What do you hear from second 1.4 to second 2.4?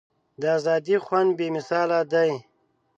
مثاله دی.